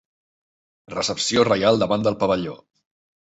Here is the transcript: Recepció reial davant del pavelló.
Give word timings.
Recepció 0.93 1.45
reial 1.49 1.79
davant 1.83 2.07
del 2.07 2.19
pavelló. 2.25 2.57